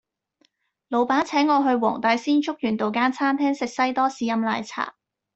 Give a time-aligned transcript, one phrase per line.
[0.89, 4.95] 老闆請我去黃大仙竹園道間餐廳食西多士飲奶茶